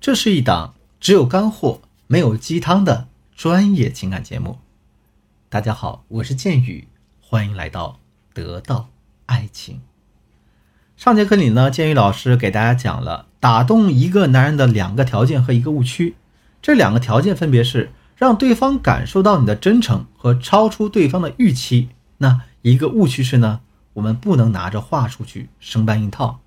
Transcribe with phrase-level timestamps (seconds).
[0.00, 4.56] 这是一档只有干货没有鸡汤的专业情感节目。
[5.50, 6.88] 大家好，我是剑宇，
[7.20, 8.00] 欢迎来到
[8.32, 8.88] 得到
[9.26, 9.82] 爱情。
[10.96, 16.16] 上节课里呢，剑宇老师给大家讲了打动一个男人的两个条件和一个误区。
[16.62, 21.90] 这两个条件分别是让对方感受到你的真诚和超出对方的预期。
[22.16, 23.60] 那一个误区是呢，
[23.92, 26.40] 我们不能拿着话术去生搬硬套。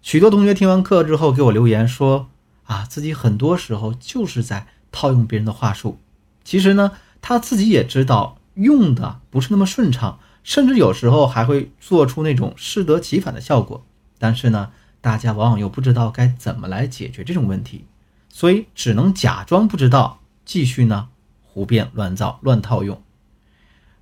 [0.00, 2.30] 许多同学听完课之后给我留言说。
[2.70, 5.98] 啊，自己很多时候就是在套用别人的话术，
[6.44, 13.84] 其实呢，他自己也知道用的不是那么顺畅，甚至有时候还会做出那种适得其反的效果。
[14.20, 17.86] 但是呢，大家往往又不知道该怎么来解决这种问题，
[18.28, 21.08] 所以只能假装不知道，继续呢
[21.42, 23.02] 胡编乱造、乱套用。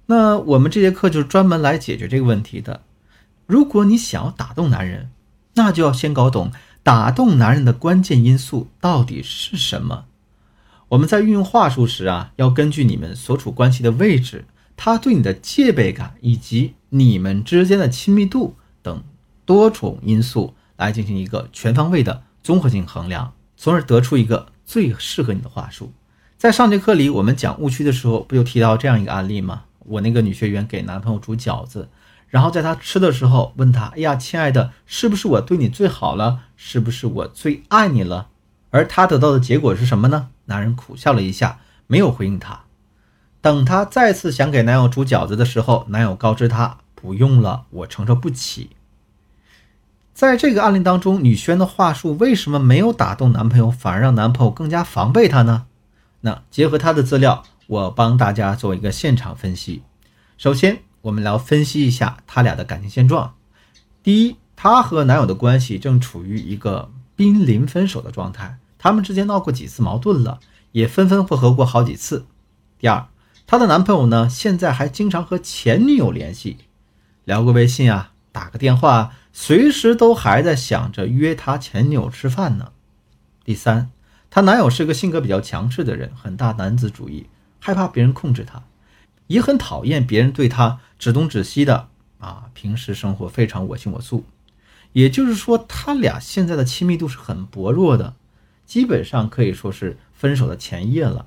[0.05, 2.83] 那我们这节课就是专门来解决这个问题的。
[3.47, 5.11] 如果你想要打动男人，
[5.55, 6.53] 那就要先搞懂。
[6.89, 10.07] 打动男人的关键因素到底是什么？
[10.89, 19.03] 我们在运用话术时啊，要根据你们所处关系的位置、他对你的戒备感以及你们之间的亲密度等
[19.45, 25.93] 多种因素来进行一个全方位的综合性衡量，从而得出一个最适合你的话术。
[26.39, 29.65] 在上节课里，我们讲误区的时候，不就提到这样一个案例吗？
[29.81, 31.91] 我那个女学员给男朋友煮饺子。
[32.29, 36.41] 然后在他吃的时候问他：“哎呀，亲爱的，是不是我对你最好了？
[36.57, 38.29] 是不是我最爱你了？”
[38.71, 40.29] 而他得到的结果是什么呢？
[40.45, 42.61] 男人苦笑了一下，没有回应他。
[43.41, 48.71] 等他再次想给男友煮饺子的时候，男友告知他：“不用了，我承受不起。”
[50.13, 55.65] 在这个案例当中，女轩的话术为什么没有打动男朋友，反而让男朋友更加防备她呢？
[56.21, 59.83] 那结合她的资料，我帮大家做一个现场分析。
[60.37, 60.83] 首先。
[61.03, 63.35] 我们来分析一下他俩的感情现状。
[64.03, 70.41] 第一，她和男友的关系正处于一个濒临分手的状态，他们之间闹过几次矛盾了，
[70.73, 72.27] 也分分合合过好几次。
[72.79, 73.07] 第二，
[73.47, 76.59] 她的男朋友呢，现在还经常和前女友联系，
[77.25, 82.73] 聊个微信啊，打个电话，随时都还在想着约她前女友吃饭呢。
[83.45, 83.91] 第三，
[84.31, 87.27] 她男友是个性格比较强势的人，很大男子主义，
[87.59, 88.63] 害怕别人控制他。
[89.29, 94.25] 也很讨厌别人对他指东指西的啊，平时生活非常我行我素。
[94.93, 98.15] 也就是说，他俩现在的亲密度是很薄弱的，
[98.67, 101.27] 基本上可以说是分手的前夜了。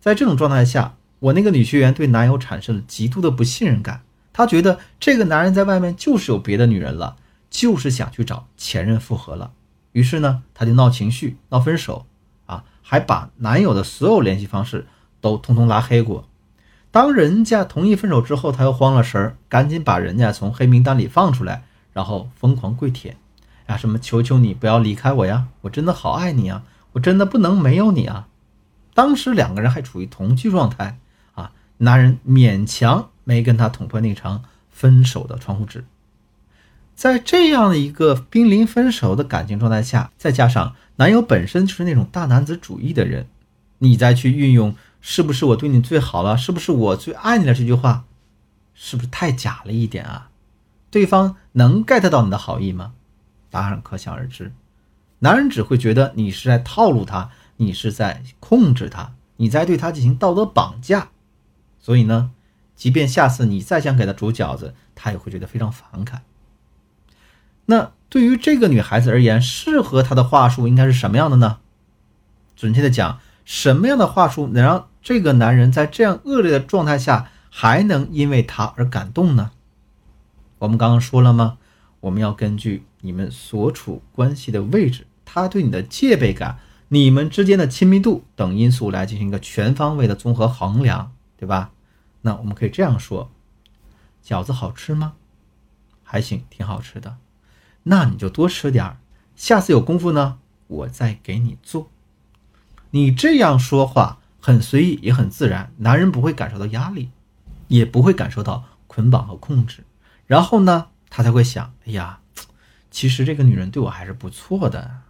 [0.00, 4.02] 在这种状态下，我那个女学员对男友产生了极度的不信任感，
[4.32, 7.16] 她觉得这个男人在外面就是有别的女人了，
[7.50, 9.52] 就是想去找前任复合了。
[9.92, 12.06] 于是呢，她就闹情绪、闹分手
[12.46, 14.86] 啊，还把男友的所有联系方式
[15.20, 16.26] 都通通拉黑过。
[16.92, 21.64] 当人家同意分手之后，他又慌了神儿，赶紧把人家从黑名单里放出来，
[21.94, 23.16] 然后疯狂跪舔，
[23.66, 28.28] 呀，什么求求你不要离开我呀，我真的好爱你啊，我真的不能没有你啊。
[28.92, 30.98] 当时两个人还处于同居状态
[31.34, 35.86] 啊，男人勉强没跟他捅破那层分手的窗户纸。
[36.94, 43.26] 在这样的一个濒临分手的感情状态下，再加上男友本身就是那种大男子主义的人，
[43.78, 44.76] 你再去运用。
[45.04, 46.38] 是不是我对你最好了？
[46.38, 47.52] 是不是我最爱你了？
[47.52, 48.04] 这句话
[48.72, 50.30] 是不是太假了一点啊？
[50.92, 52.92] 对方能 get 到你的好意吗？
[53.50, 54.52] 答案可想而知。
[55.18, 61.08] 男人只会觉得你是在套路他，你是在控制他，你在对他进行道德绑架。
[61.80, 62.30] 所以呢，
[62.76, 66.22] 即便下次你再想给他煮饺子，他也会觉得非常反感。
[67.66, 71.58] 那对于这个女孩子而言，适合她的话术应该是什么样的呢？
[72.54, 74.88] 准确的讲，什么样的话术能让？
[75.02, 79.50] 这个男人在这样恶劣的状态下，还能因为他而感动呢？
[80.58, 81.58] 我们刚刚说了吗？
[82.00, 86.58] 我们要根据你们所处关系的位置、他对你的戒备感、
[86.88, 91.72] 你们之间的亲密度等因素来进行一个全方位的综合衡量，对吧？
[92.20, 93.30] 那我们可以这样说：
[94.24, 95.14] 饺子好吃吗？
[96.04, 97.16] 还行，挺好吃的。
[97.82, 98.96] 那你就多吃点儿，
[99.34, 100.38] 下次有功夫呢，
[100.68, 101.88] 我再给你做。
[102.90, 104.20] 你这样说话。
[104.44, 107.10] 很随意，也很自然，男人不会感受到压力，
[107.68, 109.84] 也不会感受到捆绑和控制。
[110.26, 112.18] 然后呢，他才会想：哎呀，
[112.90, 115.02] 其实这个女人对我还是不错的。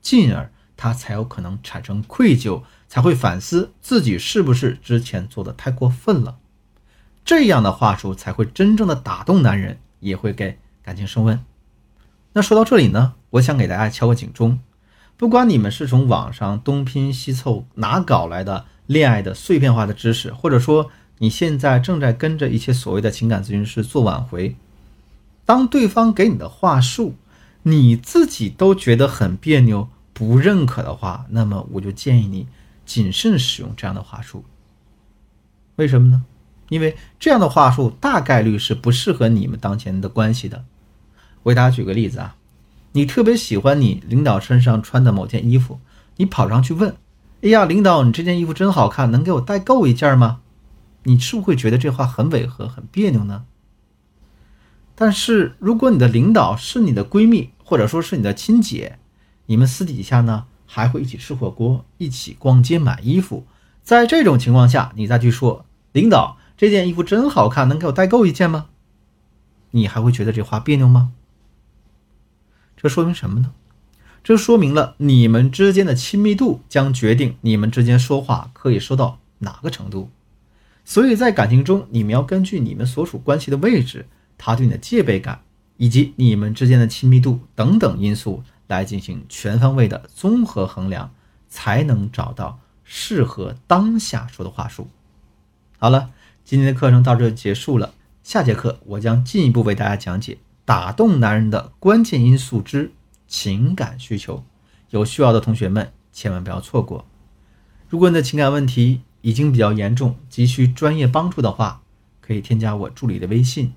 [0.00, 6.38] 进而他才有可能产生愧疚，才会反思自己是不是之前做的太过分了。
[7.24, 11.44] 这样的话术才会真正的打动男人，也会给感情升温。
[12.32, 14.60] 那说到这里呢，我想给大家敲个警钟。
[15.22, 24.56] 不管你们是从网上东拼西凑拿搞来的恋爱的碎片化的知识，或者说你现在正在跟着一些所谓的情感咨询师做挽回，
[25.44, 27.14] 当对方给你的话术，
[27.62, 32.48] 你自己都觉得很别扭，不认可的话，那么我就建议你
[32.84, 34.44] 谨慎使用这样的话术。
[35.76, 36.24] 为什么呢？
[36.68, 40.64] 因为这样的话术大概率是不适合你们当前的关系的。
[41.44, 42.34] 我给大家举个例子啊，
[42.92, 45.80] 你特别喜欢你领导身上穿的某件衣服，
[46.16, 46.96] 你跑上去问
[47.42, 50.40] ：“哎呀，领导，你这件衣服真好看，能给我代购一件吗？”
[51.04, 53.44] 你是不是会觉得这话很违和、很别扭呢？
[54.94, 58.98] 但是如果你的领导是你的闺蜜，或者说是你的亲姐，
[59.46, 63.46] 你们私底下呢还会一起吃火锅、一起逛街买衣服，
[63.82, 68.66] 在这种情况下，你再去说：“领导。”这件衣服真好看，能给我代购一件吗？
[69.72, 71.10] 你还会觉得这话别扭吗？
[72.82, 73.52] 这说明什么呢？
[74.24, 80.10] 这说明了你们之间的亲密度将决定你们之间说话可以说到哪个程度。
[80.84, 84.06] 所以在感情中，你们要根据你们所处关系的位置、
[84.36, 85.42] 他对你的戒备感
[85.76, 91.14] 以及你们之间的亲密度等等因素来进行全方位的综合衡量，
[91.48, 94.88] 才能找到适合当下说的话术。
[95.78, 96.10] 好了。
[96.44, 97.94] 今天的课程到这结束了，
[98.24, 102.92] 下节课我将进一步为大家讲解打动男人的关键因素之
[103.26, 104.44] 情感需求。
[104.90, 107.06] 有需要的同学们千万不要错过。
[107.88, 111.82] 如果你的情感问题已经比较严重，急需专业帮助的话，
[112.20, 113.72] 可以添加我助理的微信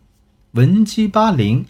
[0.52, 1.66] 文姬八零，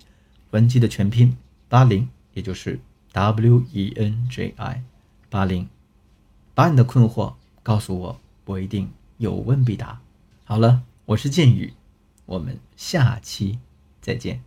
[0.51, 1.37] 文姬的全拼
[1.69, 2.79] 八零，也就是
[3.13, 4.83] W E N J I
[5.29, 5.67] 八零，
[6.53, 9.99] 把你的困惑告诉我，我一定有问必答。
[10.43, 10.83] 好了。
[11.07, 11.71] 我是剑宇，
[12.25, 13.59] 我们下期
[14.01, 14.41] 再见。